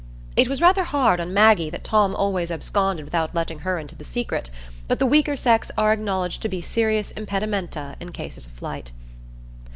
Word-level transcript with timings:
It 0.35 0.47
was 0.47 0.61
rather 0.63 0.83
hard 0.83 1.19
on 1.19 1.31
Maggie 1.31 1.69
that 1.69 1.83
Tom 1.83 2.15
always 2.15 2.49
absconded 2.49 3.05
without 3.05 3.35
letting 3.35 3.59
her 3.59 3.77
into 3.77 3.93
the 3.93 4.03
secret, 4.03 4.49
but 4.87 4.97
the 4.97 5.05
weaker 5.05 5.35
sex 5.35 5.69
are 5.77 5.93
acknowledged 5.93 6.41
to 6.41 6.49
be 6.49 6.59
serious 6.59 7.11
impedimenta 7.11 7.97
in 7.99 8.11
cases 8.11 8.47
of 8.47 8.51
flight. 8.53 8.93